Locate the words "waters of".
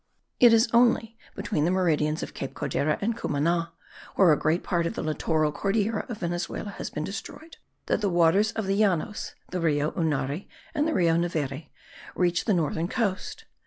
8.09-8.65